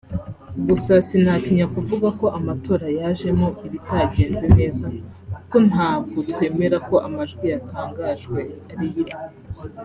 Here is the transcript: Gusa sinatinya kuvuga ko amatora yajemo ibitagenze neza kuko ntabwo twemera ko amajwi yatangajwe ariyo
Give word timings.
Gusa 0.67 0.93
sinatinya 1.07 1.65
kuvuga 1.75 2.07
ko 2.19 2.25
amatora 2.37 2.85
yajemo 2.99 3.47
ibitagenze 3.65 4.45
neza 4.59 4.85
kuko 5.35 5.55
ntabwo 5.69 6.17
twemera 6.29 6.77
ko 6.87 6.95
amajwi 7.07 7.45
yatangajwe 7.53 8.39
ariyo 8.71 9.15